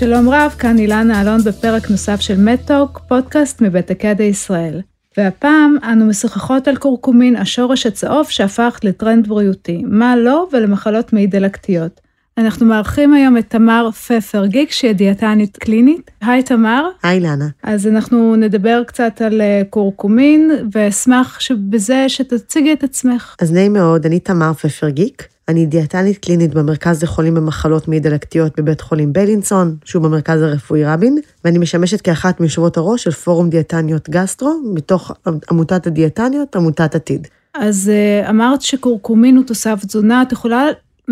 שלום 0.00 0.28
רב, 0.28 0.54
כאן 0.58 0.78
אילנה 0.78 1.22
אלון 1.22 1.40
בפרק 1.44 1.90
נוסף 1.90 2.20
של 2.20 2.40
MedTalk, 2.40 3.00
פודקאסט 3.08 3.62
מבית 3.62 3.90
הקדיה 3.90 4.26
ישראל. 4.26 4.80
והפעם 5.16 5.76
אנו 5.92 6.06
משוחחות 6.06 6.68
על 6.68 6.76
קורקומין, 6.76 7.36
השורש 7.36 7.86
הצהוב 7.86 8.30
שהפך 8.30 8.80
לטרנד 8.82 9.28
בריאותי, 9.28 9.82
מה 9.86 10.16
לו 10.16 10.48
ולמחלות 10.52 11.12
מעי 11.12 11.26
דלקתיות. 11.26 12.00
אנחנו 12.38 12.66
מארחים 12.66 13.14
היום 13.14 13.38
את 13.38 13.50
תמר 13.50 13.90
פפר 13.90 14.46
גיק, 14.46 14.70
שהיא 14.70 14.92
דיאטנית 14.92 15.56
קלינית. 15.56 16.10
היי 16.20 16.42
תמר. 16.42 16.88
היי 17.02 17.20
אילנה. 17.20 17.48
אז 17.62 17.86
אנחנו 17.86 18.36
נדבר 18.36 18.82
קצת 18.86 19.22
על 19.24 19.40
אה, 19.40 19.62
קורקומין, 19.70 20.50
ואשמח 20.72 21.40
שבזה 21.40 22.08
שתציגי 22.08 22.72
את 22.72 22.84
עצמך. 22.84 23.34
אז 23.40 23.52
נעים 23.52 23.72
מאוד, 23.72 24.06
אני 24.06 24.20
תמר 24.20 24.52
פפר 24.52 24.88
גיק. 24.88 25.28
אני 25.50 25.66
דיאטנית 25.66 26.18
קלינית 26.18 26.54
במרכז 26.54 27.02
לחולים 27.02 27.34
במחלות 27.34 27.88
מעי 27.88 28.00
דלקתיות 28.00 28.60
בבית 28.60 28.80
חולים 28.80 29.12
בילינסון, 29.12 29.76
שהוא 29.84 30.02
במרכז 30.02 30.42
הרפואי 30.42 30.84
רבין, 30.84 31.18
ואני 31.44 31.58
משמשת 31.58 32.00
כאחת 32.00 32.40
מיושבות 32.40 32.76
הראש 32.76 33.04
של 33.04 33.10
פורום 33.10 33.50
דיאטניות 33.50 34.08
גסטרו, 34.08 34.60
מתוך 34.74 35.12
עמותת 35.50 35.86
הדיאטניות, 35.86 36.56
עמותת 36.56 36.94
עתיד. 36.94 37.28
אז 37.54 37.88
אה, 37.88 38.30
אמרת 38.30 38.62
שקורקומין 38.62 39.36
הוא 39.36 39.44
תוסף 39.44 39.84
תזונה, 39.86 40.22
את 40.22 40.32
יכולה 40.32 40.66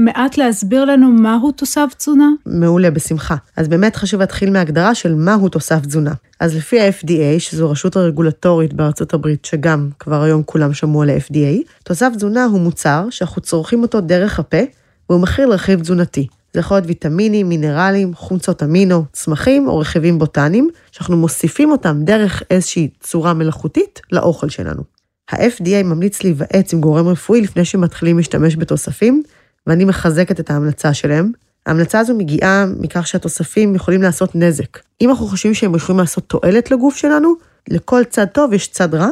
מעט 0.04 0.36
להסביר 0.36 0.84
לנו 0.84 1.12
מהו 1.12 1.52
תוסף 1.52 1.94
תזונה? 1.98 2.28
מעולה, 2.46 2.90
בשמחה. 2.90 3.36
אז 3.56 3.68
באמת 3.68 3.96
חשוב 3.96 4.20
להתחיל 4.20 4.50
מהגדרה 4.50 4.94
של 4.94 5.14
מהו 5.14 5.48
תוסף 5.48 5.86
תזונה. 5.86 6.12
אז 6.40 6.56
לפי 6.56 6.80
ה-FDA, 6.80 7.38
שזו 7.38 7.66
הרשות 7.66 7.96
הרגולטורית 7.96 8.72
בארצות 8.72 9.14
הברית, 9.14 9.44
שגם 9.44 9.88
כבר 9.98 10.22
היום 10.22 10.42
כולם 10.42 10.74
שמעו 10.74 11.02
על 11.02 11.10
ה-FDA, 11.10 11.62
תוסף 11.84 12.10
תזונה 12.16 12.44
הוא 12.44 12.60
מוצר 12.60 13.06
שאנחנו 13.10 13.42
צורכים 13.42 13.82
אותו 13.82 14.00
דרך 14.00 14.38
הפה, 14.38 14.62
והוא 15.10 15.20
מכיל 15.20 15.48
רכיב 15.48 15.80
תזונתי. 15.80 16.26
זה 16.54 16.60
יכול 16.60 16.76
להיות 16.76 16.86
ויטמינים, 16.86 17.48
מינרלים, 17.48 18.14
חומצות 18.14 18.62
אמינו, 18.62 19.04
צמחים 19.12 19.68
או 19.68 19.78
רכיבים 19.78 20.18
בוטניים, 20.18 20.68
שאנחנו 20.92 21.16
מוסיפים 21.16 21.70
אותם 21.70 22.00
דרך 22.04 22.42
איזושהי 22.50 22.88
צורה 23.00 23.34
מלאכותית 23.34 24.00
לאוכל 24.12 24.48
שלנו. 24.48 24.82
ה-FDA 25.30 25.82
ממליץ 25.84 26.22
להיוועץ 26.22 26.72
עם 26.72 26.80
גורם 26.80 27.08
רפואי 27.08 27.40
לפני 27.40 27.64
שמתחילים 27.64 28.16
להשתמש 28.16 28.56
בתוספים, 28.56 29.22
ואני 29.66 29.84
מחזקת 29.84 30.40
את 30.40 30.50
ההמלצה 30.50 30.94
שלהם. 30.94 31.32
ההמלצה 31.66 31.98
הזו 31.98 32.14
מגיעה 32.14 32.66
מכך 32.80 33.06
שהתוספים 33.06 33.74
יכולים 33.74 34.02
לעשות 34.02 34.34
נזק. 34.34 34.78
אם 35.00 35.10
אנחנו 35.10 35.26
חושבים 35.26 35.54
שהם 35.54 35.74
יכולים 35.74 36.00
לעשות 36.00 36.24
תועלת 36.28 36.70
לגוף 36.70 36.96
שלנו, 36.96 37.34
לכל 37.68 38.04
צד 38.04 38.24
טוב 38.24 38.52
יש 38.52 38.68
צד 38.68 38.94
רע, 38.94 39.08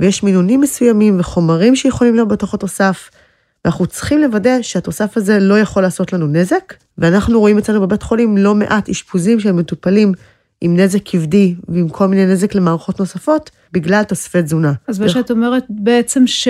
ויש 0.00 0.22
מינונים 0.22 0.60
מסוימים 0.60 1.20
וחומרים 1.20 1.76
שיכולים 1.76 2.14
להיות 2.14 2.28
בתוך 2.28 2.54
התוסף, 2.54 3.10
ואנחנו 3.64 3.86
צריכים 3.86 4.20
לוודא 4.20 4.62
שהתוסף 4.62 5.16
הזה 5.16 5.38
לא 5.40 5.60
יכול 5.60 5.82
לעשות 5.82 6.12
לנו 6.12 6.26
נזק, 6.26 6.74
ואנחנו 6.98 7.40
רואים 7.40 7.58
אצלנו 7.58 7.80
בבית 7.80 8.02
חולים 8.02 8.36
לא 8.36 8.54
מעט 8.54 8.88
אשפוזים 8.88 9.40
של 9.40 9.52
מטופלים 9.52 10.12
עם 10.60 10.76
נזק 10.76 10.98
כבדי 11.04 11.54
ועם 11.68 11.88
כל 11.88 12.06
מיני 12.06 12.26
נזק 12.26 12.54
למערכות 12.54 13.00
נוספות, 13.00 13.50
בגלל 13.72 14.02
תוספי 14.02 14.42
תזונה. 14.42 14.72
אז 14.88 14.98
מה 14.98 15.08
שאת 15.08 15.30
אומרת 15.30 15.64
בעצם 15.68 16.26
ש... 16.26 16.48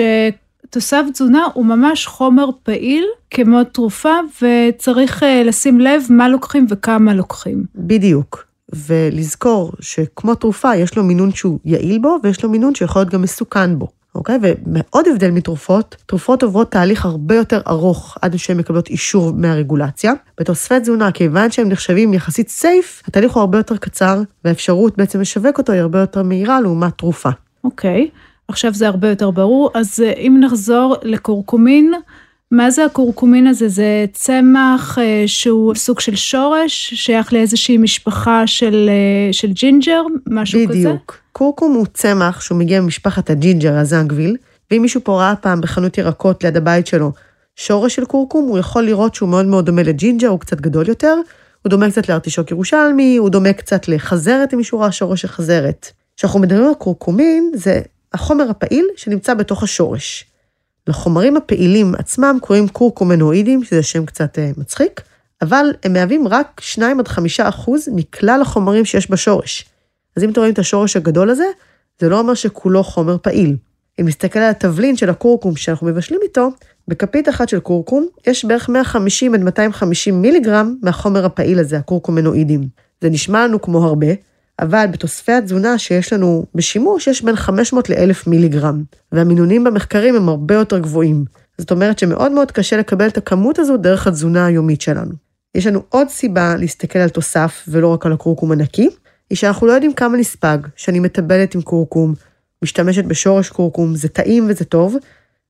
תוסף 0.75 1.03
תזונה 1.13 1.47
הוא 1.53 1.65
ממש 1.65 2.07
חומר 2.07 2.49
פעיל 2.63 3.05
כמו 3.31 3.63
תרופה, 3.63 4.13
וצריך 4.41 5.23
אה, 5.23 5.43
לשים 5.43 5.79
לב 5.79 6.03
מה 6.09 6.29
לוקחים 6.29 6.65
וכמה 6.69 7.13
לוקחים. 7.13 7.63
בדיוק. 7.75 8.45
ולזכור 8.87 9.71
שכמו 9.79 10.35
תרופה, 10.35 10.75
יש 10.75 10.97
לו 10.97 11.03
מינון 11.03 11.31
שהוא 11.31 11.59
יעיל 11.65 11.97
בו, 11.97 12.17
ויש 12.23 12.43
לו 12.43 12.49
מינון 12.49 12.75
שיכול 12.75 13.01
להיות 13.01 13.13
גם 13.13 13.21
מסוכן 13.21 13.79
בו. 13.79 13.87
אוקיי? 14.15 14.39
ומאוד 14.41 15.07
להבדיל 15.07 15.31
מתרופות, 15.31 15.95
תרופות 16.05 16.43
עוברות 16.43 16.71
תהליך 16.71 17.05
הרבה 17.05 17.35
יותר 17.35 17.61
ארוך 17.67 18.17
עד 18.21 18.35
שהן 18.35 18.57
מקבלות 18.57 18.87
אישור 18.87 19.31
מהרגולציה. 19.35 20.13
בתוספי 20.39 20.79
תזונה, 20.79 21.11
כיוון 21.11 21.51
שהם 21.51 21.69
נחשבים 21.69 22.13
יחסית 22.13 22.49
safe, 22.49 23.03
התהליך 23.07 23.33
הוא 23.33 23.41
הרבה 23.41 23.57
יותר 23.57 23.77
קצר, 23.77 24.21
והאפשרות 24.45 24.97
בעצם 24.97 25.21
לשווק 25.21 25.57
אותו 25.57 25.73
היא 25.73 25.81
הרבה 25.81 25.99
יותר 25.99 26.23
מהירה 26.23 26.61
לעומת 26.61 26.97
תרופה. 26.97 27.29
אוקיי. 27.63 28.09
עכשיו 28.47 28.73
זה 28.73 28.87
הרבה 28.87 29.09
יותר 29.09 29.31
ברור. 29.31 29.71
אז 29.73 29.99
אה, 30.05 30.11
אם 30.11 30.37
נחזור 30.39 30.95
לקורקומין, 31.03 31.93
מה 32.51 32.71
זה 32.71 32.85
הקורקומין 32.85 33.47
הזה? 33.47 33.67
זה 33.67 34.05
צמח 34.13 34.97
אה, 35.01 35.23
שהוא 35.27 35.75
סוג 35.75 35.99
של 35.99 36.15
שורש, 36.15 36.93
שייך 36.93 37.33
לאיזושהי 37.33 37.77
משפחה 37.77 38.47
של, 38.47 38.89
אה, 38.89 39.33
של 39.33 39.51
ג'ינג'ר, 39.51 40.01
משהו 40.29 40.59
בדיוק. 40.59 40.71
כזה? 40.71 40.89
בדיוק. 40.89 41.17
קורקום 41.31 41.73
הוא 41.73 41.85
צמח 41.93 42.41
שהוא 42.41 42.57
מגיע 42.57 42.81
ממשפחת 42.81 43.29
הג'ינג'ר, 43.29 43.73
הזנגוויל, 43.73 44.37
ואם 44.71 44.81
מישהו 44.81 45.01
פה 45.03 45.19
ראה 45.19 45.35
פעם 45.35 45.61
בחנות 45.61 45.97
ירקות 45.97 46.43
ליד 46.43 46.57
הבית 46.57 46.87
שלו 46.87 47.11
שורש 47.55 47.95
של 47.95 48.05
קורקום, 48.05 48.47
הוא 48.47 48.57
יכול 48.57 48.83
לראות 48.83 49.15
שהוא 49.15 49.29
מאוד 49.29 49.45
מאוד 49.45 49.65
דומה 49.65 49.83
לג'ינג'ר, 49.83 50.27
הוא 50.27 50.39
קצת 50.39 50.61
גדול 50.61 50.87
יותר, 50.87 51.15
הוא 51.61 51.69
דומה 51.69 51.91
קצת 51.91 52.09
לארטישוק 52.09 52.51
ירושלמי, 52.51 53.17
הוא 53.17 53.29
דומה 53.29 53.53
קצת 53.53 53.87
לחזרת, 53.87 54.53
אם 54.53 54.57
מישהו 54.57 54.79
ראה 54.79 54.91
שורש 54.91 55.21
של 55.21 55.27
חזרת. 55.27 55.91
כשאנחנו 56.17 56.39
מדברים 56.39 56.67
על 56.67 56.73
קורקומין, 56.73 57.51
זה 57.53 57.81
החומר 58.15 58.49
הפעיל 58.49 58.85
שנמצא 58.95 59.33
בתוך 59.33 59.63
השורש. 59.63 60.25
לחומרים 60.87 61.37
הפעילים 61.37 61.95
עצמם 61.95 62.37
קוראים 62.41 62.67
קורקומנואידים, 62.67 63.63
שזה 63.63 63.83
שם 63.83 64.05
קצת 64.05 64.39
אה, 64.39 64.51
מצחיק, 64.57 65.01
אבל 65.41 65.65
הם 65.83 65.93
מהווים 65.93 66.27
רק 66.27 66.61
2 66.63 66.99
עד 66.99 67.07
5 67.07 67.39
אחוז 67.39 67.89
מכלל 67.91 68.41
החומרים 68.41 68.85
שיש 68.85 69.11
בשורש. 69.11 69.65
אז 70.15 70.23
אם 70.23 70.29
אתם 70.29 70.39
רואים 70.39 70.53
את 70.53 70.59
השורש 70.59 70.95
הגדול 70.95 71.29
הזה, 71.29 71.45
זה 71.99 72.09
לא 72.09 72.19
אומר 72.19 72.33
שכולו 72.33 72.83
חומר 72.83 73.17
פעיל. 73.17 73.55
אם 74.01 74.07
נסתכל 74.07 74.39
על 74.39 74.49
התבלין 74.49 74.97
של 74.97 75.09
הקורקום 75.09 75.55
שאנחנו 75.55 75.87
מבשלים 75.87 76.19
איתו, 76.23 76.49
בכפית 76.87 77.29
אחת 77.29 77.49
של 77.49 77.59
קורקום 77.59 78.07
יש 78.27 78.45
בערך 78.45 78.69
150 78.69 79.33
עד 79.33 79.41
250 79.41 80.21
מיליגרם 80.21 80.75
מהחומר 80.81 81.25
הפעיל 81.25 81.59
הזה, 81.59 81.77
הקורקומנואידים. 81.77 82.67
זה 83.01 83.09
נשמע 83.09 83.47
לנו 83.47 83.61
כמו 83.61 83.85
הרבה, 83.85 84.07
אבל 84.59 84.85
בתוספי 84.91 85.31
התזונה 85.31 85.77
שיש 85.77 86.13
לנו 86.13 86.45
בשימוש, 86.55 87.07
יש 87.07 87.21
בין 87.21 87.35
500 87.35 87.89
ל-1,000 87.89 88.23
מיליגרם, 88.27 88.83
והמינונים 89.11 89.63
במחקרים 89.63 90.15
הם 90.15 90.29
הרבה 90.29 90.55
יותר 90.55 90.79
גבוהים. 90.79 91.25
זאת 91.57 91.71
אומרת 91.71 91.99
שמאוד 91.99 92.31
מאוד 92.31 92.51
קשה 92.51 92.77
לקבל 92.77 93.07
את 93.07 93.17
הכמות 93.17 93.59
הזו 93.59 93.77
דרך 93.77 94.07
התזונה 94.07 94.45
היומית 94.45 94.81
שלנו. 94.81 95.11
יש 95.55 95.67
לנו 95.67 95.81
עוד 95.89 96.09
סיבה 96.09 96.55
להסתכל 96.55 96.99
על 96.99 97.09
תוסף 97.09 97.65
ולא 97.67 97.87
רק 97.87 98.05
על 98.05 98.13
הקורקום 98.13 98.51
הנקי, 98.51 98.89
היא 99.29 99.37
שאנחנו 99.37 99.67
לא 99.67 99.71
יודעים 99.71 99.93
כמה 99.93 100.17
נספג, 100.17 100.57
שאני 100.75 100.99
מטבלת 100.99 101.55
עם 101.55 101.61
קורקום, 101.61 102.13
משתמשת 102.61 103.05
בשורש 103.05 103.49
קורקום, 103.49 103.95
זה 103.95 104.07
טעים 104.07 104.47
וזה 104.49 104.65
טוב, 104.65 104.95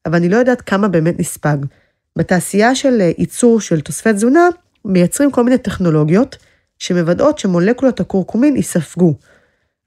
אבל 0.05 0.15
אני 0.15 0.29
לא 0.29 0.37
יודעת 0.37 0.61
כמה 0.61 0.87
באמת 0.87 1.19
נספג. 1.19 1.57
בתעשייה 2.15 2.75
של 2.75 3.01
ייצור 3.17 3.61
של 3.61 3.81
תוספי 3.81 4.13
תזונה, 4.13 4.49
מייצרים 4.85 5.31
כל 5.31 5.43
מיני 5.43 5.57
טכנולוגיות, 5.57 6.37
שמוודאות 6.79 7.39
שמולקולות 7.39 7.99
הקורקומין 7.99 8.55
ייספגו. 8.55 9.13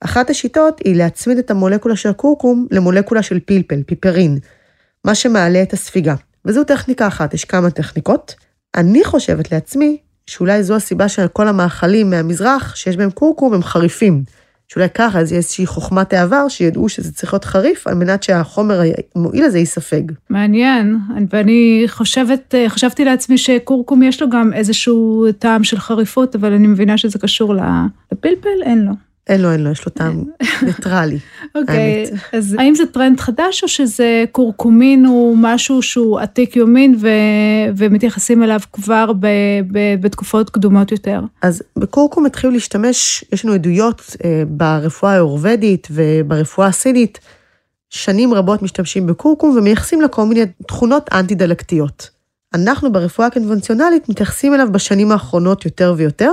אחת 0.01 0.31
השיטות 0.31 0.81
היא 0.85 0.97
להצמיד 0.97 1.39
את 1.39 1.51
המולקולה 1.51 1.97
של 1.97 2.09
הקורקום 2.09 2.67
למולקולה 2.71 3.23
של 3.23 3.41
פלפל, 3.41 3.83
פיפרין, 3.87 4.39
מה 5.05 5.15
שמעלה 5.15 5.63
את 5.63 5.73
הספיגה. 5.73 6.15
וזו 6.45 6.65
טכניקה 6.65 7.07
אחת, 7.07 7.35
יש 7.35 7.45
כמה 7.45 7.71
טכניקות. 7.71 8.35
אני 8.77 9.05
חושבת 9.05 9.53
לעצמי 9.53 9.99
שאולי 10.27 10.63
זו 10.63 10.77
הסיבה 10.77 11.09
שכל 11.09 11.49
המאכלים 11.49 12.11
מהמזרח 12.11 12.75
שיש 12.75 12.97
בהם 12.97 13.11
קורקום 13.11 13.55
הם 13.55 13.63
חריפים. 13.63 14.23
שאולי 14.69 14.89
ככה 14.95 15.25
זה 15.25 15.35
איזושהי 15.35 15.67
חוכמת 15.67 16.13
העבר, 16.13 16.49
שידעו 16.49 16.89
שזה 16.89 17.13
צריך 17.13 17.33
להיות 17.33 17.45
חריף, 17.45 17.87
על 17.87 17.95
מנת 17.95 18.23
שהחומר 18.23 18.81
המועיל 19.15 19.45
הזה 19.45 19.59
ייספג. 19.59 20.03
מעניין, 20.31 20.99
ואני 21.33 21.85
חושבת, 21.87 22.55
חשבתי 22.69 23.05
לעצמי 23.05 23.39
שקורקום 23.39 24.03
יש 24.03 24.23
לו 24.23 24.31
גם 24.31 24.53
איזשהו 24.53 25.27
טעם 25.39 25.65
של 25.65 25.79
חריפות, 25.79 26.35
אבל 26.35 26.53
אני 26.53 26.67
מבינה 26.67 26.99
שזה 26.99 27.19
קשור 27.19 27.55
לפלפל, 28.13 28.63
אין 28.63 28.79
לו. 28.79 29.08
אין 29.29 29.41
לו, 29.43 29.53
אין 29.53 29.65
לו, 29.65 29.71
יש 29.71 29.87
לו 29.87 29.93
טעם 29.93 30.25
ניטרלי. 30.67 31.19
אוקיי, 31.55 32.05
אז 32.33 32.57
האם 32.59 32.75
זה 32.75 32.87
טרנד 32.87 33.21
חדש, 33.21 33.63
או 33.63 33.69
שזה 33.69 34.25
קורקומין 34.33 35.05
הוא 35.05 35.37
משהו 35.41 35.83
שהוא 35.83 36.21
עתיק 36.21 36.57
יומין 36.57 36.97
ו... 37.01 37.09
ומתייחסים 37.77 38.43
אליו 38.43 38.61
כבר 38.73 39.13
ב... 39.21 39.27
ב... 39.73 39.79
בתקופות 40.01 40.51
קדומות 40.51 40.93
יותר? 40.93 41.21
אז 41.43 41.63
בקורקום 41.77 42.27
התחילו 42.27 42.53
להשתמש, 42.53 43.25
יש 43.33 43.45
לנו 43.45 43.55
עדויות 43.55 44.17
אה, 44.25 44.43
ברפואה 44.49 45.17
האורבדית 45.17 45.89
וברפואה 45.91 46.67
הסינית, 46.67 47.19
שנים 47.91 48.35
רבות 48.35 48.63
משתמשים 48.63 49.07
בקורקום 49.07 49.57
ומייחסים 49.57 50.01
לה 50.01 50.09
כל 50.09 50.25
מיני 50.25 50.45
תכונות 50.67 51.09
אנטי-דלקתיות. 51.13 52.11
אנחנו 52.55 52.93
ברפואה 52.93 53.27
הקונבנציונלית 53.27 54.09
מתייחסים 54.09 54.55
אליו 54.55 54.73
בשנים 54.73 55.13
האחרונות 55.13 55.65
יותר 55.65 55.95
ויותר, 55.97 56.31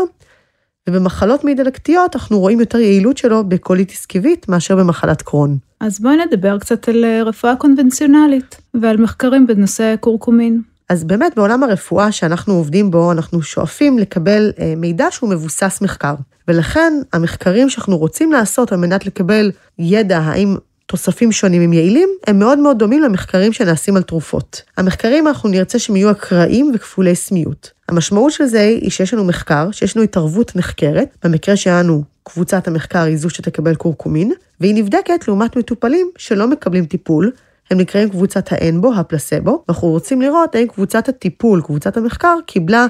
ובמחלות 0.90 1.44
מעי 1.44 1.56
דלקתיות 1.56 2.16
אנחנו 2.16 2.40
רואים 2.40 2.60
יותר 2.60 2.78
יעילות 2.78 3.18
שלו 3.18 3.44
בקוליטיס 3.44 4.06
קיבית 4.06 4.50
מאשר 4.50 4.76
במחלת 4.76 5.22
קרון. 5.22 5.58
אז 5.80 6.00
בואי 6.00 6.16
נדבר 6.26 6.60
קצת 6.60 6.90
על 6.90 7.06
אה, 7.06 7.24
רפואה 7.24 7.56
קונבנציונלית 7.56 8.62
ועל 8.74 8.98
מחקרים 8.98 9.48
בנושא 9.48 9.96
קורקומין. 10.00 10.62
אז 10.90 11.04
באמת 11.04 11.36
בעולם 11.36 11.64
הרפואה 11.64 12.12
שאנחנו 12.12 12.54
עובדים 12.54 12.92
בו, 12.92 13.12
אנחנו 13.12 13.42
שואפים 13.42 14.00
לקבל 14.00 14.52
אה, 14.60 14.74
מידע 14.78 15.08
שהוא 15.12 15.30
מבוסס 15.30 15.80
מחקר. 15.82 16.16
ולכן 16.48 16.94
המחקרים 17.14 17.70
שאנחנו 17.70 17.98
רוצים 17.98 18.32
לעשות 18.32 18.72
על 18.72 18.78
מנת 18.78 19.06
לקבל 19.06 19.52
ידע 19.80 20.18
האם 20.18 20.56
תוספים 20.96 21.32
שונים 21.32 21.62
הם 21.62 21.74
יעילים, 21.74 22.10
הם 22.28 22.40
מאוד 22.40 22.60
מאוד 22.60 22.80
דומים 22.80 23.04
למחקרים 23.04 23.54
שנעשים 23.54 23.96
על 23.98 24.04
תרופות. 24.04 24.62
המחקרים 24.78 25.28
אנחנו 25.28 25.50
נרצה 25.50 25.80
שהם 25.80 25.96
יהיו 25.96 26.12
אקראיים 26.12 26.72
וכפולי 26.76 27.16
סמיות. 27.16 27.72
המשמעות 27.90 28.32
של 28.32 28.46
זה 28.46 28.62
היא 28.62 28.90
שיש 28.90 29.14
לנו 29.14 29.24
מחקר, 29.24 29.72
שיש 29.72 29.98
לנו 29.98 30.04
התערבות 30.04 30.56
נחקרת, 30.56 31.18
במקרה 31.24 31.56
שלנו 31.56 32.04
קבוצת 32.24 32.68
המחקר 32.68 33.02
היא 33.02 33.18
זו 33.18 33.30
שתקבל 33.30 33.76
קורקומין, 33.76 34.32
והיא 34.60 34.76
נבדקת 34.76 35.28
לעומת 35.28 35.56
מטופלים 35.56 36.10
שלא 36.18 36.48
מקבלים 36.48 36.86
טיפול, 36.86 37.32
הם 37.72 37.78
נקראים 37.78 38.10
קבוצת 38.10 38.52
האנבו, 38.52 38.94
הפלסבו, 38.96 39.64
ואנחנו 39.68 39.88
רוצים 39.88 40.22
לראות 40.22 40.56
האם 40.56 40.68
קבוצת 40.68 41.10
הטיפול, 41.10 41.62
קבוצת 41.62 41.98
המחקר, 41.98 42.36
קיבלה 42.46 42.88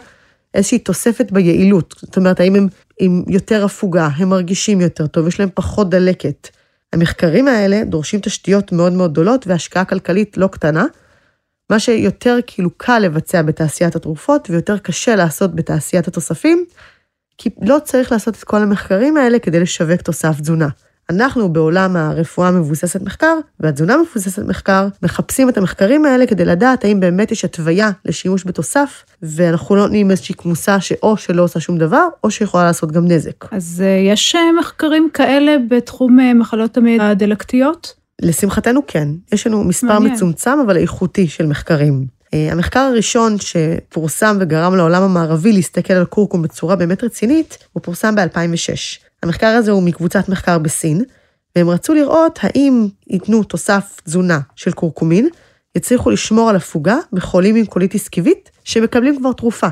איזושהי 0.53 0.79
תוספת 0.79 1.31
ביעילות. 1.31 1.95
זאת 2.01 2.17
אומרת, 2.17 2.39
האם 2.39 2.55
הם 2.55 2.67
עם 2.99 3.23
יותר 3.27 3.65
הפוגה, 3.65 4.09
הם 4.17 4.29
מרגישים 4.29 4.81
יותר 4.81 5.07
טוב, 5.07 5.27
יש 5.27 5.39
להם 5.39 5.49
פחות 5.53 5.89
דלקת. 5.89 6.47
המחקרים 6.93 7.47
האלה 7.47 7.83
דורשים 7.85 8.19
תשתיות 8.19 8.71
מאוד 8.71 8.93
מאוד 8.93 9.11
גדולות 9.11 9.47
והשקעה 9.47 9.85
כלכלית 9.85 10.37
לא 10.37 10.47
קטנה, 10.47 10.85
מה 11.69 11.79
שיותר 11.79 12.37
כאילו 12.47 12.69
קל 12.77 12.99
לבצע 12.99 13.41
בתעשיית 13.41 13.95
התרופות 13.95 14.49
ויותר 14.49 14.77
קשה 14.77 15.15
לעשות 15.15 15.55
בתעשיית 15.55 16.07
התוספים, 16.07 16.65
כי 17.37 17.49
לא 17.61 17.77
צריך 17.83 18.11
לעשות 18.11 18.35
את 18.35 18.43
כל 18.43 18.61
המחקרים 18.61 19.17
האלה 19.17 19.39
כדי 19.39 19.59
לשווק 19.59 20.01
תוסף 20.01 20.39
תזונה. 20.41 20.67
אנחנו 21.09 21.53
בעולם 21.53 21.95
הרפואה 21.95 22.51
מבוססת 22.51 23.01
מחקר, 23.01 23.37
והתזונה 23.59 23.97
מבוססת 23.97 24.43
מחקר, 24.43 24.87
מחפשים 25.03 25.49
את 25.49 25.57
המחקרים 25.57 26.05
האלה 26.05 26.27
כדי 26.27 26.45
לדעת 26.45 26.83
האם 26.83 26.99
באמת 26.99 27.31
יש 27.31 27.45
התוויה 27.45 27.91
לשימוש 28.05 28.43
בתוסף, 28.45 29.03
ואנחנו 29.21 29.75
לא 29.75 29.81
נותנים 29.81 30.11
איזושהי 30.11 30.35
כמוסה 30.35 30.79
שאו 30.79 31.17
שלא 31.17 31.43
עושה 31.43 31.59
שום 31.59 31.77
דבר, 31.77 32.07
או 32.23 32.31
שיכולה 32.31 32.63
לעשות 32.63 32.91
גם 32.91 33.07
נזק. 33.07 33.53
אז 33.53 33.83
אה, 33.85 34.11
יש 34.13 34.35
אה, 34.35 34.41
מחקרים 34.59 35.09
כאלה 35.13 35.55
בתחום 35.69 36.19
אה, 36.19 36.33
מחלות 36.33 36.77
המעי 36.77 36.99
הדלקתיות? 36.99 37.93
לשמחתנו 38.21 38.81
כן. 38.87 39.07
יש 39.33 39.47
לנו 39.47 39.63
מספר 39.63 39.87
מעניין. 39.87 40.13
מצומצם 40.13 40.59
אבל 40.65 40.77
איכותי 40.77 41.27
של 41.27 41.45
מחקרים. 41.45 42.15
המחקר 42.51 42.79
הראשון 42.79 43.35
שפורסם 43.39 44.37
וגרם 44.39 44.75
לעולם 44.75 45.03
המערבי 45.03 45.51
להסתכל 45.51 45.93
על 45.93 46.05
קורקום 46.05 46.41
בצורה 46.41 46.75
באמת 46.75 47.03
רצינית, 47.03 47.57
הוא 47.73 47.83
פורסם 47.83 48.15
ב-2006. 48.15 49.05
המחקר 49.25 49.47
הזה 49.47 49.71
הוא 49.71 49.83
מקבוצת 49.83 50.29
מחקר 50.29 50.57
בסין, 50.57 51.03
והם 51.55 51.69
רצו 51.69 51.93
לראות 51.93 52.39
האם 52.41 52.87
ייתנו 53.07 53.43
תוסף 53.43 54.01
תזונה 54.03 54.39
של 54.55 54.71
קורקומין, 54.71 55.29
יצליחו 55.75 56.09
לשמור 56.09 56.49
על 56.49 56.55
הפוגה 56.55 56.97
בחולים 57.13 57.55
עם 57.55 57.65
קוליטיס 57.65 58.07
קיבית 58.07 58.51
שמקבלים 58.63 59.17
כבר 59.19 59.33
תרופה. 59.33 59.67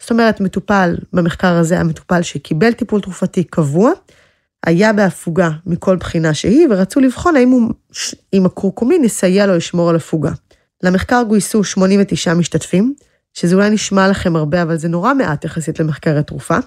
זאת 0.00 0.10
אומרת, 0.10 0.40
מטופל 0.40 0.96
במחקר 1.12 1.52
הזה, 1.52 1.80
המטופל 1.80 2.22
שקיבל 2.22 2.72
טיפול 2.72 3.00
תרופתי 3.00 3.44
קבוע, 3.44 3.90
היה 4.66 4.92
בהפוגה 4.92 5.50
מכל 5.66 5.96
בחינה 5.96 6.34
שהיא, 6.34 6.68
ורצו 6.70 7.00
לבחון 7.00 7.36
האם 7.36 7.50
הוא, 7.50 7.70
אם 8.32 8.46
הקורקומין 8.46 9.04
יסייע 9.04 9.46
לו 9.46 9.56
לשמור 9.56 9.90
על 9.90 9.96
הפוגה. 9.96 10.32
למחקר 10.82 11.22
גויסו 11.28 11.64
89 11.64 12.34
משתתפים, 12.34 12.94
שזה 13.34 13.54
אולי 13.54 13.70
נשמע 13.70 14.08
לכם 14.08 14.36
הרבה, 14.36 14.62
אבל 14.62 14.76
זה 14.76 14.88
נורא 14.88 15.14
מעט 15.14 15.44
יחסית 15.44 15.80
למחקרי 15.80 16.22
תרופה. 16.22 16.58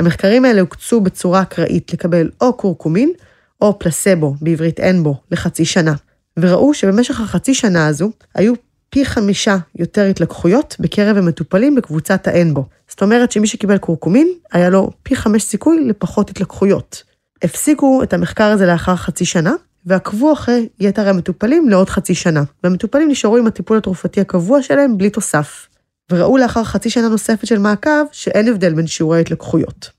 המחקרים 0.00 0.44
האלה 0.44 0.60
הוקצו 0.60 1.00
בצורה 1.00 1.42
אקראית 1.42 1.92
לקבל 1.92 2.30
או 2.40 2.52
קורקומין, 2.52 3.12
או 3.60 3.78
פלסבו, 3.78 4.34
בעברית 4.40 4.80
אין 4.80 5.02
בו, 5.02 5.16
לחצי 5.30 5.64
שנה. 5.64 5.94
וראו 6.38 6.74
שבמשך 6.74 7.20
החצי 7.20 7.54
שנה 7.54 7.86
הזו, 7.86 8.10
היו 8.34 8.54
פי 8.90 9.04
חמישה 9.04 9.56
יותר 9.76 10.04
התלקחויות 10.04 10.76
בקרב 10.80 11.16
המטופלים 11.16 11.74
בקבוצת 11.74 12.28
האין 12.28 12.54
בו. 12.54 12.64
זאת 12.88 13.02
אומרת 13.02 13.32
שמי 13.32 13.46
שקיבל 13.46 13.78
קורקומין, 13.78 14.28
היה 14.52 14.70
לו 14.70 14.90
פי 15.02 15.16
חמש 15.16 15.42
סיכוי 15.42 15.84
לפחות 15.84 16.30
התלקחויות. 16.30 17.02
הפסיקו 17.42 18.02
את 18.02 18.12
המחקר 18.12 18.44
הזה 18.44 18.66
לאחר 18.66 18.96
חצי 18.96 19.24
שנה, 19.24 19.52
ועקבו 19.86 20.32
אחרי 20.32 20.68
יתר 20.80 21.08
המטופלים 21.08 21.68
לעוד 21.68 21.90
חצי 21.90 22.14
שנה. 22.14 22.42
והמטופלים 22.64 23.08
נשארו 23.08 23.36
עם 23.36 23.46
הטיפול 23.46 23.78
התרופתי 23.78 24.20
הקבוע 24.20 24.62
שלהם 24.62 24.98
בלי 24.98 25.10
תוסף. 25.10 25.66
וראו 26.10 26.36
לאחר 26.36 26.64
חצי 26.64 26.90
שנה 26.90 27.08
נוספת 27.08 27.46
של 27.46 27.58
מעקב 27.58 28.04
שאין 28.12 28.48
הבדל 28.48 28.74
בין 28.74 28.86
שיעורי 28.86 29.18
ההתלקחויות. 29.18 29.90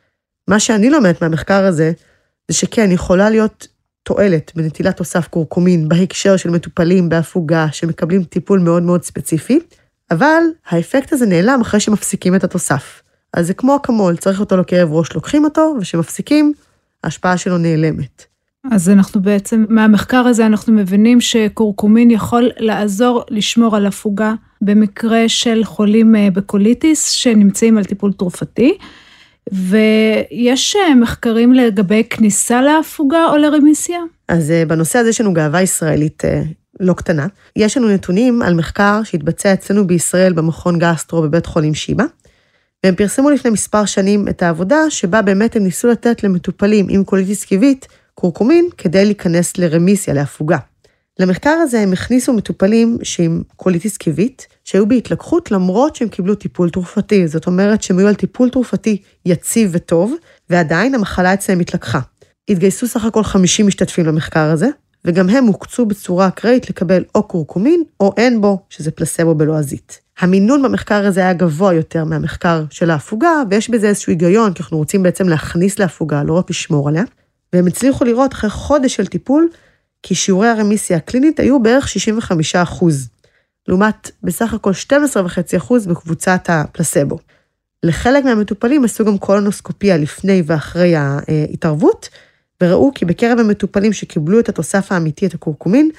מה 0.48 0.60
שאני 0.60 0.90
לומדת 0.90 1.22
מהמחקר 1.22 1.66
הזה, 1.66 1.92
זה 2.48 2.58
שכן, 2.58 2.92
יכולה 2.92 3.30
להיות 3.30 3.68
תועלת 4.04 4.52
בנטילת 4.56 4.98
תוסף 4.98 5.28
קורקומין 5.28 5.90
בהקשר 5.90 6.38
של 6.38 6.50
מטופלים 6.50 7.10
בהפוגה 7.10 7.68
שמקבלים 7.72 8.24
טיפול 8.24 8.60
מאוד 8.60 8.84
מאוד 8.84 9.04
ספציפי, 9.04 9.60
אבל 10.12 10.44
האפקט 10.70 11.14
הזה 11.14 11.26
נעלם 11.26 11.62
אחרי 11.62 11.80
שמפסיקים 11.80 12.36
את 12.36 12.44
התוסף. 12.44 13.02
אז 13.34 13.48
זה 13.48 13.54
כמו 13.54 13.76
אקמול, 13.76 14.18
צריך 14.18 14.40
אותו 14.40 14.58
לכאב 14.58 14.92
ראש, 14.92 15.14
לוקחים 15.14 15.44
אותו, 15.44 15.76
וכשמפסיקים, 15.80 16.54
ההשפעה 17.04 17.38
שלו 17.38 17.58
נעלמת. 17.58 18.26
אז 18.72 18.90
אנחנו 18.90 19.22
בעצם, 19.22 19.66
מהמחקר 19.70 20.18
הזה 20.18 20.46
אנחנו 20.46 20.74
מבינים 20.74 21.22
שקורקומין 21.22 22.12
יכול 22.12 22.50
לעזור 22.58 23.24
לשמור 23.30 23.76
על 23.76 23.86
הפוגה 23.86 24.34
במקרה 24.62 25.30
של 25.30 25.64
חולים 25.64 26.16
אה, 26.16 26.28
בקוליטיס 26.34 27.10
שנמצאים 27.10 27.78
על 27.78 27.84
טיפול 27.84 28.14
תרופתי. 28.14 28.78
ויש 29.52 30.76
אה, 30.76 30.96
מחקרים 30.96 31.54
לגבי 31.54 32.04
כניסה 32.10 32.62
להפוגה 32.62 33.26
או 33.26 33.38
לרמיסיה? 33.38 34.00
אז 34.28 34.52
אה, 34.52 34.66
בנושא 34.66 35.00
הזה 35.00 35.10
יש 35.10 35.22
לנו 35.22 35.34
גאווה 35.34 35.62
ישראלית 35.62 36.24
לא 36.80 36.94
קטנה. 36.94 37.28
יש 37.56 37.78
לנו 37.78 37.90
נתונים 37.90 38.42
על 38.42 38.54
מחקר 38.54 39.04
שהתבצע 39.04 39.54
אצלנו 39.54 39.88
בישראל 39.88 40.34
במכון 40.34 40.80
גסטרו 40.80 41.22
בבית 41.22 41.46
חולים 41.46 41.74
שיבא, 41.74 42.04
והם 42.84 42.96
פרסמו 42.96 43.30
לפני 43.30 43.52
מספר 43.52 43.86
שנים 43.86 44.28
את 44.28 44.44
העבודה 44.44 44.90
שבה 44.90 45.22
באמת 45.22 45.56
הם 45.56 45.64
ניסו 45.64 45.88
לתת 45.88 46.24
למטופלים 46.24 46.88
עם 46.90 47.04
קוליטיס 47.04 47.46
קיבית 47.46 47.88
קורקומין 48.16 48.70
כדי 48.78 49.06
להיכנס 49.06 49.58
לרמיסיה, 49.58 50.14
להפוגה. 50.14 50.58
למחקר 51.22 51.50
הזה 51.50 51.80
הם 51.80 51.94
הכניסו 51.94 52.34
מטופלים 52.34 52.98
שעם 53.04 53.42
קוליטיס 53.56 53.98
קיבית, 53.98 54.48
שהיו 54.64 54.88
בהתלקחות 54.88 55.52
למרות 55.52 55.96
שהם 55.96 56.10
קיבלו 56.10 56.36
טיפול 56.36 56.70
תרופתי. 56.70 57.28
זאת 57.28 57.48
אומרת 57.48 57.84
שהם 57.84 58.00
היו 58.00 58.08
על 58.08 58.16
טיפול 58.16 58.50
תרופתי 58.50 59.02
יציב 59.26 59.70
וטוב, 59.74 60.16
ועדיין 60.50 60.96
המחלה 60.96 61.34
אצלם 61.34 61.60
התלקחה. 61.60 62.00
התגייסו 62.50 62.88
סך 62.88 63.06
הכל 63.06 63.24
50 63.24 63.68
משתתפים 63.68 64.06
למחקר 64.06 64.52
הזה, 64.52 64.68
וגם 65.06 65.30
הם 65.30 65.46
הוקצו 65.46 65.86
בצורה 65.86 66.28
אקראית 66.28 66.70
לקבל 66.70 67.04
או 67.16 67.24
קורקומין 67.24 67.84
או 68.00 68.14
אינבו, 68.18 68.60
שזה 68.70 68.92
פלסבו 68.92 69.36
בלועזית. 69.36 70.00
המינון 70.20 70.62
במחקר 70.62 71.06
הזה 71.06 71.20
היה 71.20 71.34
גבוה 71.34 71.74
יותר 71.74 72.06
מהמחקר 72.06 72.64
של 72.70 72.90
ההפוגה, 72.90 73.34
ויש 73.50 73.70
בזה 73.70 73.88
איזשהו 73.88 74.12
היגיון, 74.12 74.54
כי 74.54 74.64
אנחנו 74.64 74.78
רוצים 74.78 75.04
בעצם 75.04 75.30
להכניס 75.30 75.80
להפוגה, 75.80 76.24
לא 76.24 76.34
רק 76.34 76.50
לשמור 76.50 76.90
עליה. 76.90 77.04
והם 77.54 77.68
הצליחו 77.68 78.06
לראות 78.06 78.34
אחרי 78.34 78.50
חודש 78.50 78.96
של 78.96 79.08
טיפול, 79.08 79.50
כי 80.04 80.16
שיעורי 80.16 80.48
הרמיסיה 80.48 80.98
הקלינית 80.98 81.40
היו 81.40 81.64
בערך 81.64 81.88
65 81.88 82.56
אחוז, 82.56 83.10
לעומת 83.68 84.12
בסך 84.24 84.54
הכל 84.54 84.72
12.5 84.72 85.58
אחוז 85.58 85.88
בקבוצת 85.88 86.42
הפלסבו. 86.48 87.18
לחלק 87.84 88.24
מהמטופלים 88.24 88.84
עשו 88.84 89.06
גם 89.06 89.18
קולונוסקופיה 89.18 89.98
לפני 89.98 90.44
ואחרי 90.46 90.96
ההתערבות, 90.96 92.10
וראו 92.64 92.92
כי 92.96 93.06
בקרב 93.06 93.40
המטופלים 93.40 93.94
שקיבלו 93.94 94.40
את 94.40 94.50
התוסף 94.50 94.92
האמיתי, 94.92 95.26
את 95.26 95.34
הקורקומין, 95.34 95.90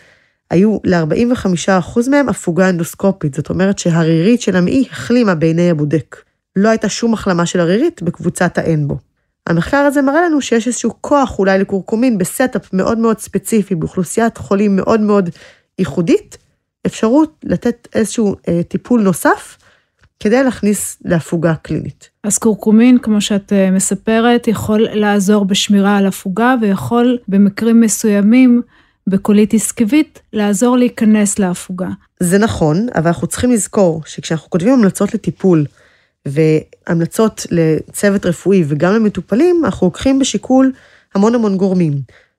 היו 0.51 0.79
ל-45% 0.85 2.11
מהם 2.11 2.29
הפוגה 2.29 2.69
אנדוסקופית, 2.69 3.35
זאת 3.35 3.51
אומרת 3.51 3.79
שהרירית 3.79 4.41
של 4.41 4.57
המעי 4.57 4.89
החלימה 4.91 5.35
בעיני 5.35 5.71
הבודק. 5.71 6.17
לא 6.57 6.69
הייתה 6.69 6.89
שום 6.89 7.15
החלמה 7.15 7.47
של 7.47 7.61
הרירית 7.61 8.03
בקבוצת 8.03 8.59
האינבו. 8.59 8.99
המחקר 9.47 9.77
הזה 9.77 10.03
מראה 10.03 10.23
לנו 10.23 10.41
שיש 10.41 10.67
איזשהו 10.67 10.93
כוח 11.01 11.39
אולי 11.39 11.59
לקורקומין 11.59 12.19
ב 12.19 12.28
setup 12.28 12.73
מאוד 12.73 12.99
מאוד 12.99 13.19
ספציפי, 13.19 13.75
באוכלוסיית 13.75 14.39
חולים 14.39 14.77
מאוד 14.77 15.01
מאוד 15.01 15.31
ייחודית, 15.79 16.39
אפשרות 16.87 17.45
לתת 17.45 17.89
איזשהו 17.95 18.37
אה, 18.49 18.63
טיפול 18.63 19.03
נוסף 19.03 19.59
כדי 20.21 20.45
להכניס 20.45 20.97
להפוגה 21.05 21.55
קלינית. 21.55 22.11
אז 22.25 22.39
קורקומין, 22.39 22.99
כמו 22.99 23.21
שאת 23.21 23.53
אה, 23.53 23.71
מספרת, 23.71 24.49
יכול 24.49 24.87
לעזור 24.93 25.45
בשמירה 25.45 25.97
על 25.97 26.07
הפוגה 26.07 26.55
ויכול 26.61 27.19
במקרים 27.29 27.81
מסוימים 27.81 28.63
בקוליטיס 29.07 29.73
קיבית 29.73 30.21
לעזור 30.33 30.77
להיכנס 30.77 31.39
להפוגה. 31.39 31.89
זה 32.21 32.39
נכון, 32.39 32.87
אבל 32.95 33.07
אנחנו 33.07 33.27
צריכים 33.27 33.51
לזכור 33.51 34.03
שכשאנחנו 34.07 34.51
כותבים 34.51 34.73
המלצות 34.73 35.15
לטיפול, 35.15 35.65
והמלצות 36.29 37.47
לצוות 37.51 38.27
רפואי 38.27 38.65
וגם 38.69 38.95
למטופלים, 38.95 39.63
אנחנו 39.65 39.87
לוקחים 39.87 40.19
בשיקול 40.19 40.73
המון 41.15 41.35
המון 41.35 41.57
גורמים. 41.57 41.93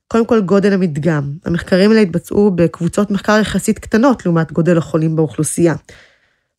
קודם 0.07 0.25
כל, 0.25 0.41
גודל 0.41 0.73
המדגם. 0.73 1.31
המחקרים 1.45 1.89
האלה 1.89 2.01
התבצעו 2.01 2.51
בקבוצות 2.51 3.11
מחקר 3.11 3.37
יחסית 3.41 3.79
קטנות 3.79 4.25
לעומת 4.25 4.51
גודל 4.51 4.77
החולים 4.77 5.15
באוכלוסייה. 5.15 5.75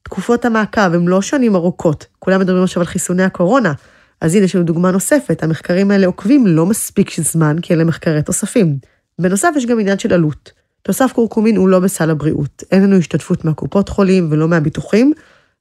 תקופות 0.02 0.44
המעקב 0.44 0.94
הן 0.94 1.08
לא 1.08 1.22
שנים 1.22 1.54
ארוכות, 1.54 2.06
כולם 2.18 2.40
מדברים 2.40 2.62
עכשיו 2.62 2.82
על 2.82 2.86
חיסוני 2.86 3.22
הקורונה, 3.22 3.72
אז 4.20 4.34
הנה 4.34 4.44
יש 4.44 4.54
לנו 4.54 4.64
דוגמה 4.64 4.90
נוספת, 4.90 5.42
המחקרים 5.42 5.90
האלה 5.90 6.06
עוקבים 6.06 6.46
לא 6.46 6.66
מספיק 6.66 7.10
של 7.10 7.22
זמן, 7.22 7.56
כי 7.62 7.74
אלה 7.74 7.84
מחקרי 7.84 8.22
תוספים. 8.22 8.76
בנוסף, 9.18 9.48
יש 9.56 9.66
גם 9.66 9.80
עניין 9.80 9.98
של 9.98 10.12
עלות. 10.12 10.52
תוסף 10.82 11.12
קורקומין 11.12 11.56
הוא 11.56 11.68
לא 11.68 11.80
בסל 11.80 12.10
הבריאות, 12.10 12.62
אין 12.72 12.82
לנו 12.82 12.96
השתתפות 12.96 13.44
מהקופות 13.44 13.88
חולים 13.88 14.28
ולא 14.30 14.48
מהביטוחים, 14.48 15.12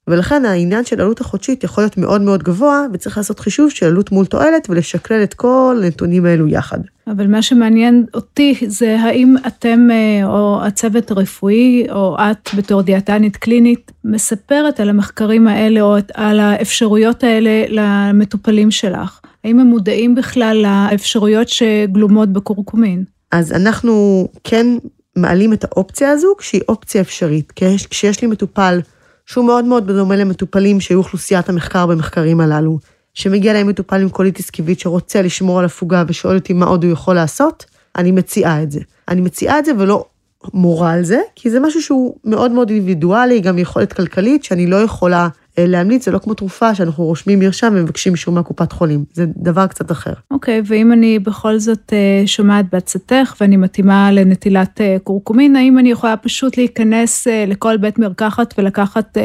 ולכן 0.08 0.46
העניין 0.46 0.86
של 0.86 1.02
עלות 1.02 1.22
החודשית 1.22 1.64
יכול 1.64 1.84
להיות 1.84 1.98
מאוד 1.98 2.22
מאוד 2.22 2.44
גבוה, 2.44 2.86
וצריך 2.94 3.18
לעשות 3.18 3.40
חישוב 3.40 3.70
של 3.70 3.86
עלות 3.86 4.12
מול 4.12 4.26
תועלת 4.26 4.70
ולשקלל 4.70 5.24
את 5.24 5.34
כל 5.34 5.82
הנתונים 5.84 6.26
האלו 6.26 6.48
יחד. 6.48 6.80
אבל 7.08 7.28
מה 7.28 7.42
שמעניין 7.42 8.06
אותי 8.14 8.56
זה 8.68 9.00
האם 9.00 9.36
אתם 9.48 9.88
אה, 9.92 10.28
או 10.28 10.64
הצוות 10.64 11.12
הרפואי 11.12 11.86
או 11.92 12.16
את 12.20 12.50
בתור 12.58 12.82
דיאטנית 12.82 13.38
קלינית 13.38 13.92
מספרת 14.06 14.80
על 14.80 14.90
המחקרים 14.90 15.48
האלה 15.48 15.82
או 15.82 15.96
על 16.14 16.40
האפשרויות 16.40 17.24
האלה 17.24 17.64
למטופלים 17.70 18.72
שלך. 18.72 19.20
האם 19.44 19.60
הם 19.60 19.68
מודעים 19.68 20.16
בכלל 20.16 20.58
לאפשרויות 20.58 21.50
שגלומות 21.50 22.30
בקורקומין? 22.30 23.04
אז 23.32 23.52
אנחנו 23.52 24.28
כן 24.44 24.68
מעלים 25.16 25.54
את 25.54 25.64
האופציה 25.64 26.10
הזו 26.10 26.28
כשהיא 26.38 26.62
אופציה 26.70 27.02
אפשרית. 27.02 27.54
כשיש 27.90 28.22
לי 28.22 28.28
מטופל 28.28 28.80
שהוא 29.26 29.46
מאוד 29.46 29.66
מאוד 29.66 29.88
בדומה 29.88 30.16
למטופלים 30.16 30.82
שהיו 30.82 30.98
אוכלוסיית 30.98 31.50
המחקר 31.50 31.86
במחקרים 31.86 32.40
הללו, 32.40 32.80
שמגיע 33.14 33.54
להם 33.54 33.68
מטופל 33.68 34.02
עם 34.02 34.10
קוליטיס 34.10 34.50
קיבית 34.50 34.80
שרוצה 34.80 35.22
לשמור 35.22 35.60
על 35.60 35.66
הפוגה 35.66 36.04
ושואל 36.08 36.36
אותי 36.36 36.54
מה 36.54 36.66
עוד 36.66 36.84
הוא 36.84 36.92
יכול 36.92 37.16
לעשות, 37.16 37.66
אני 37.98 38.12
מציעה 38.12 38.64
את 38.64 38.72
זה. 38.72 38.80
אני 39.08 39.22
מציעה 39.22 39.60
את 39.60 39.66
זה 39.66 39.72
ולא 39.80 40.06
מורה 40.54 40.92
על 40.92 41.04
זה, 41.04 41.22
כי 41.36 41.50
זה 41.50 41.60
משהו 41.60 41.82
שהוא 41.82 42.16
מאוד 42.26 42.52
מאוד 42.52 42.70
אינדיבידואלי, 42.70 43.40
גם 43.40 43.60
יכולת 43.60 43.94
כלכלית 43.94 44.44
שאני 44.44 44.68
לא 44.68 44.76
יכולה 44.76 45.28
להמליץ, 45.58 46.06
זה 46.06 46.12
לא 46.12 46.20
כמו 46.20 46.34
תרופה 46.34 46.76
שאנחנו 46.76 47.04
רושמים 47.04 47.40
מרשם 47.40 47.74
ומבקשים 47.76 48.14
אישור 48.14 48.34
מהקופת 48.34 48.72
חולים, 48.72 49.06
זה 49.14 49.26
דבר 49.38 49.68
קצת 49.68 49.92
אחר. 49.92 50.14
אוקיי, 50.32 50.60
okay, 50.60 50.64
ואם 50.66 50.94
אני 50.94 51.20
בכל 51.20 51.60
זאת 51.60 51.94
אה, 51.94 52.28
שומעת 52.28 52.66
בעצתך 52.72 53.36
ואני 53.42 53.58
מתאימה 53.58 54.12
לנטילת 54.12 54.82
אה, 54.82 54.98
קורקומין, 55.04 55.56
האם 55.56 55.80
אני 55.80 55.92
יכולה 55.92 56.18
פשוט 56.18 56.58
להיכנס 56.58 57.28
לכל 57.48 57.78
בית 57.78 58.00
מרקחת 58.00 58.54
ולקחת 58.58 59.18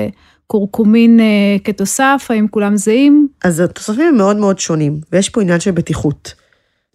קורקומין 0.47 1.21
כתוסף, 1.65 2.27
האם 2.31 2.49
כולם 2.49 2.77
זהים? 2.77 3.29
אז 3.45 3.61
התוספים 3.61 4.09
הם 4.09 4.17
מאוד 4.17 4.37
מאוד 4.37 4.59
שונים, 4.59 5.01
ויש 5.13 5.29
פה 5.29 5.43
עניין 5.43 5.61
של 5.61 5.71
בטיחות. 5.71 6.35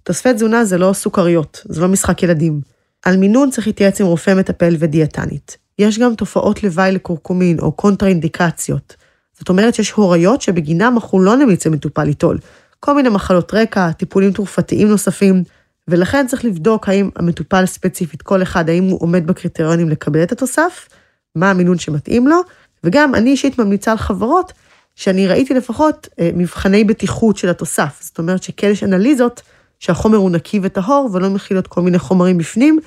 תוספי 0.04 0.34
תזונה 0.34 0.66
זה 0.66 0.78
לא 0.78 0.94
סוכריות, 0.94 1.62
זה 1.66 1.82
לא 1.82 1.88
משחק 1.88 2.24
ילדים. 2.24 2.62
על 3.04 3.18
מינון 3.18 3.50
צריך 3.50 3.68
להתייעץ 3.68 4.02
עם 4.02 4.08
רופא 4.08 4.34
מטפל 4.34 4.76
ודיאטנית. 4.80 5.58
יש 5.80 6.00
גם 6.00 6.16
תופעות 6.16 6.64
לוואי 6.64 6.92
לקורקומין 6.92 7.60
או 7.60 7.72
קונטראינדיקציות. 7.72 8.96
זאת 9.40 9.50
אומרת 9.50 9.74
שיש 9.76 9.92
הוריות 9.92 10.42
שבגינם 10.42 10.94
אנחנו 10.96 11.22
לא 11.22 11.36
נמליץ 11.36 11.68
למטופל 11.68 12.04
ליטול. 12.04 12.38
כל 12.80 12.96
מיני 12.96 13.10
מחלות 13.10 13.54
רקע, 13.54 13.92
טיפולים 13.92 14.32
תרופתיים 14.32 14.88
נוספים, 14.88 15.44
ולכן 15.88 16.28
צריך 16.28 16.46
לבדוק 16.46 16.90
האם 16.90 17.10
המטופל 17.16 17.66
ספציפית, 17.66 18.22
כל 18.22 18.42
אחד, 18.42 18.70
האם 18.70 18.84
הוא 18.84 19.02
עומד 19.02 19.28
בקריטריונים 19.28 19.90
לקבל 19.90 20.24
את 20.24 20.32
התוסף, 20.32 20.90
מה 21.36 21.52
המינון 21.52 21.80
שמתאים 21.80 22.28
לו, 22.28 22.42
וגם 22.84 23.16
אני 23.16 23.30
אישית 23.30 23.60
ממליצה 23.60 23.92
על 23.92 23.98
חברות 23.98 24.54
שאני 24.96 25.28
ראיתי 25.28 25.54
לפחות 25.54 26.08
אה, 26.20 26.30
מבחני 26.36 26.84
בטיחות 26.84 27.38
של 27.38 27.50
התוסף. 27.50 28.00
זאת 28.02 28.18
אומרת 28.18 28.44
שכן 28.44 28.68
יש 28.68 28.84
אנליזות 28.84 29.42
שהחומר 29.80 30.18
הוא 30.18 30.32
נקי 30.32 30.60
וטהור 30.64 31.10
ולא 31.14 31.30
מכיל 31.30 31.58
עוד 31.58 31.68
כל 31.68 31.82
מיני 31.82 32.00
חומרים 32.00 32.38
בפנים, 32.38 32.80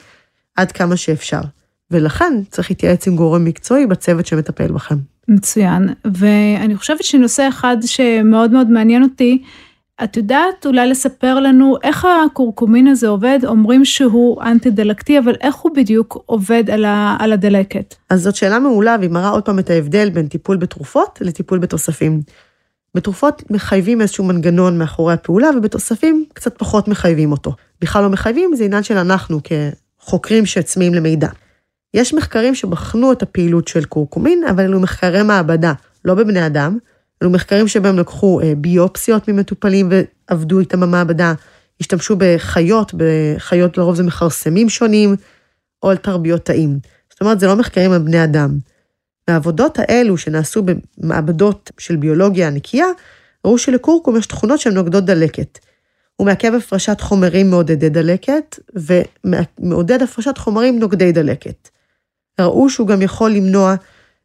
עד 0.57 0.73
כמה 0.73 0.97
שאפשר. 0.97 1.41
ולכן 1.91 2.43
צריך 2.51 2.71
להתייעץ 2.71 3.07
עם 3.07 3.17
גורם 3.17 3.45
מקצועי 3.45 3.87
בצוות 3.87 4.27
שמטפל 4.27 4.73
בכם. 4.73 4.97
מצוין, 5.29 5.89
ואני 6.05 6.77
חושבת 6.77 7.03
שנושא 7.03 7.49
אחד 7.49 7.77
שמאוד 7.85 8.51
מאוד 8.51 8.71
מעניין 8.71 9.03
אותי, 9.03 9.43
את 10.05 10.17
יודעת 10.17 10.67
אולי 10.67 10.89
לספר 10.89 11.41
לנו 11.41 11.77
איך 11.83 12.07
הקורקומין 12.27 12.87
הזה 12.87 13.09
עובד? 13.09 13.39
אומרים 13.47 13.85
שהוא 13.85 14.43
אנטי-דלקתי, 14.43 15.19
אבל 15.19 15.35
איך 15.41 15.57
הוא 15.57 15.73
בדיוק 15.77 16.23
עובד 16.27 16.71
על, 16.71 16.85
ה, 16.85 17.17
על 17.19 17.33
הדלקת? 17.33 17.95
אז 18.11 18.23
זאת 18.23 18.37
שאלה 18.37 18.59
מעולה, 18.59 18.97
והיא 18.99 19.11
מראה 19.11 19.29
עוד 19.29 19.45
פעם 19.45 19.59
את 19.59 19.71
ההבדל 19.71 20.11
בין 20.11 20.29
טיפול 20.29 20.57
בתרופות 20.57 21.19
לטיפול 21.23 21.59
בתוספים. 21.59 22.21
בתרופות 22.95 23.43
מחייבים 23.51 24.01
איזשהו 24.01 24.25
מנגנון 24.25 24.79
מאחורי 24.79 25.15
הפעולה, 25.15 25.51
ובתוספים 25.57 26.25
קצת 26.35 26.59
פחות 26.59 26.89
מחייבים 26.89 27.33
אותו. 27.33 27.53
בכלל 27.81 28.03
לא 28.03 28.09
מחייבים, 28.09 28.51
זה 28.57 28.65
עניין 28.65 28.83
של 28.83 28.97
אנחנו 28.97 29.41
כחוקרים 29.45 30.47
שצמאים 30.47 30.95
למידע. 30.95 31.29
יש 31.95 32.15
מחקרים 32.15 32.55
שבחנו 32.55 33.13
את 33.13 33.23
הפעילות 33.23 33.69
של 33.69 33.85
קורקומין, 33.85 34.45
אבל 34.51 34.65
אלו 34.65 34.81
מחקרי 34.81 35.23
מעבדה, 35.23 35.73
לא 36.05 36.15
בבני 36.15 36.47
אדם, 36.47 36.79
אלו 37.23 37.31
מחקרים 37.31 37.69
שבהם 37.69 37.99
לקחו 37.99 38.41
אה, 38.41 38.53
ביופסיות 38.57 39.29
ממטופלים 39.29 39.89
ועבדו 39.91 40.61
איתם 40.61 40.81
במעבדה, 40.81 41.35
השתמשו 41.81 42.17
בחיות, 42.19 42.95
בחיות 42.97 43.79
לרוב 43.79 43.95
זה 43.95 44.03
מכרסמים 44.03 44.69
שונים, 44.69 45.17
או 45.83 45.91
על 45.91 45.97
תרביות 45.97 46.45
תאים. 46.45 46.79
זאת 47.11 47.21
אומרת, 47.21 47.41
זה 47.41 47.47
לא 47.47 47.57
מחקרים 47.57 47.93
על 47.93 47.99
בני 47.99 48.25
אדם. 48.25 48.59
מהעבודות 49.29 49.79
האלו 49.79 50.17
שנעשו 50.17 50.63
במעבדות 50.63 51.71
של 51.79 51.97
ביולוגיה 51.97 52.51
נקייה, 52.51 52.87
ראו 53.45 53.59
שלקורקום 53.59 54.17
יש 54.17 54.27
תכונות 54.27 54.61
שהן 54.61 54.75
נוגדות 54.75 55.05
דלקת. 55.05 55.59
הוא 56.17 56.27
מעכב 56.27 56.55
הפרשת 56.55 57.01
חומרים 57.01 57.51
מעודדי 57.51 57.89
דלקת, 57.89 58.59
ומעודד 58.75 60.03
הפרשת 60.03 60.39
חומרים 60.39 60.79
נוגדי 60.79 61.13
דלקת. 61.13 61.69
ראו 62.41 62.71
שהוא 62.71 62.87
גם 62.89 63.03
יכול 63.03 63.31
למנוע 63.31 63.75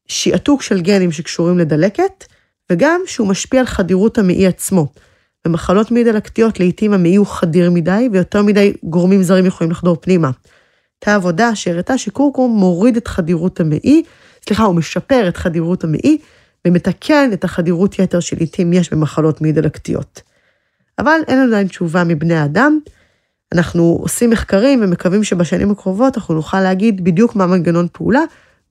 שעתוק 0.08 0.62
של 0.62 0.82
גנים 0.82 1.12
שקשורים 1.12 1.60
לדלקת, 1.60 2.25
וגם 2.72 3.01
שהוא 3.06 3.27
משפיע 3.27 3.60
על 3.60 3.65
חדירות 3.65 4.18
המעי 4.18 4.48
עצמו. 4.48 4.88
במחלות 5.46 5.91
מעי 5.91 6.03
דלקתיות 6.03 6.60
לעיתים 6.60 6.94
המעי 6.94 7.15
הוא 7.15 7.27
חדיר 7.27 7.72
מדי, 7.72 8.10
ויותר 8.12 8.41
מדי 8.41 8.74
גורמים 8.84 9.24
זרים 9.24 9.46
יכולים 9.46 9.72
לחדור 9.72 9.98
פנימה. 10.01 10.32
הייתה 11.01 11.15
עבודה 11.15 11.56
שהראתה 11.56 11.98
שקורקום 11.98 12.51
מוריד 12.51 12.98
את 12.98 13.08
חדירות 13.08 13.60
המעי, 13.60 14.03
סליחה, 14.48 14.63
הוא 14.63 14.75
משפר 14.75 15.27
את 15.27 15.38
חדירות 15.38 15.84
המעי, 15.84 16.18
ומתקן 16.68 17.30
את 17.34 17.44
החדירות 17.44 18.00
יתר 18.00 18.20
שלעיתים 18.20 18.74
יש 18.74 18.94
במחלות 18.94 19.41
מעי 19.41 19.51
דלקתיות. 19.51 20.22
אבל 21.00 21.20
אין 21.27 21.39
עדיין 21.39 21.68
תשובה 21.68 22.03
מבני 22.03 22.36
האדם, 22.36 22.80
אנחנו 23.53 23.98
עושים 24.01 24.29
מחקרים 24.29 24.79
ומקווים 24.84 25.24
שבשנים 25.24 25.72
הקרובות 25.72 26.17
אנחנו 26.17 26.36
נוכל 26.36 26.62
להגיד 26.62 27.03
בדיוק 27.03 27.36
מה 27.36 27.48
מנגנון 27.48 27.88
פעולה, 27.91 28.22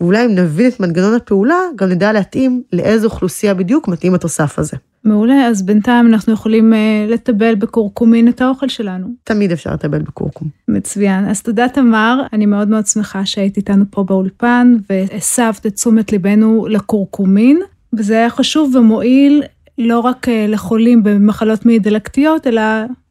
ואולי 0.00 0.26
אם 0.26 0.34
נבין 0.34 0.68
את 0.68 0.80
מנגנון 0.80 1.14
הפעולה, 1.14 1.58
גם 1.76 1.88
נדע 1.88 2.12
להתאים 2.12 2.62
לאיזו 2.72 3.06
אוכלוסייה 3.06 3.54
בדיוק 3.54 3.88
מתאים 3.88 4.14
התוסף 4.14 4.58
הזה. 4.58 4.76
מעולה, 5.04 5.46
אז 5.46 5.62
בינתיים 5.62 6.06
אנחנו 6.06 6.32
יכולים 6.32 6.72
uh, 6.72 7.10
לטבל 7.10 7.54
בקורקומין 7.54 8.28
את 8.28 8.40
האוכל 8.40 8.68
שלנו. 8.68 9.06
תמיד 9.24 9.52
אפשר 9.52 9.72
לטבל 9.72 10.02
בקורקום. 10.02 10.48
מצוין. 10.68 11.28
אז 11.28 11.42
תודה 11.42 11.68
תמר, 11.68 12.22
אני 12.32 12.46
מאוד 12.46 12.68
מאוד 12.68 12.86
שמחה 12.86 13.26
שהיית 13.26 13.56
איתנו 13.56 13.84
פה 13.90 14.02
באולפן, 14.02 14.74
והסבת 14.90 15.66
את 15.66 15.74
תשומת 15.74 16.12
ליבנו 16.12 16.66
לקורקומין, 16.70 17.60
וזה 17.92 18.14
היה 18.14 18.30
חשוב 18.30 18.74
ומועיל 18.74 19.42
לא 19.78 20.00
רק 20.00 20.28
uh, 20.28 20.30
לחולים 20.48 21.02
במחלות 21.02 21.66
מעי 21.66 21.78
דלקתיות, 21.78 22.46
אלא 22.46 22.62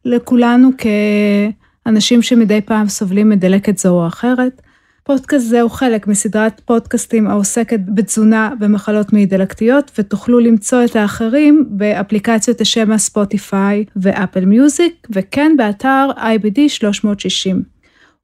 לכולנו 0.06 0.70
כאנשים 1.86 2.22
שמדי 2.22 2.62
פעם 2.62 2.88
סובלים 2.88 3.30
מדלקת 3.30 3.78
זו 3.78 3.90
או 3.90 4.08
אחרת. 4.08 4.62
פודקאסט 5.04 5.48
זה 5.48 5.62
הוא 5.62 5.72
חלק 5.72 6.08
מסדרת 6.08 6.62
פודקאסטים 6.66 7.28
העוסקת 7.28 7.80
בתזונה 7.88 8.52
במחלות 8.60 9.14
מעי 9.14 9.26
דלקתיות, 9.26 9.92
ותוכלו 9.98 10.40
למצוא 10.40 10.84
את 10.84 10.96
האחרים 10.96 11.66
באפליקציות 11.70 12.62
השם 12.62 12.92
הספוטיפיי 12.92 13.86
ואפל 13.96 14.46
מיוזיק, 14.46 15.08
וכן 15.10 15.52
באתר 15.58 16.10
IBD 16.18 16.60
360. 16.68 17.64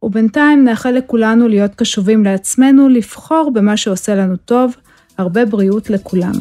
ובינתיים 0.04 0.64
נאחל 0.64 0.92
לכולנו 0.92 1.48
להיות 1.48 1.76
קשובים 1.76 2.24
לעצמנו, 2.24 2.90
לבחור 2.90 3.52
במה 3.54 3.78
שעושה 3.78 4.16
לנו 4.16 4.36
טוב, 4.38 4.76
הרבה 5.18 5.46
בריאות 5.46 5.90
לכולם. 5.90 6.34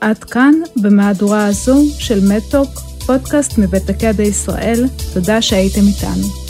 עד 0.00 0.24
כאן 0.24 0.52
במהדורה 0.82 1.46
הזו 1.46 1.76
של 1.98 2.18
מדטוק, 2.28 2.89
פודקאסט 3.10 3.58
מבית 3.58 3.90
הקדע 3.90 4.22
ישראל, 4.22 4.84
תודה 5.14 5.42
שהייתם 5.42 5.80
איתנו. 5.80 6.49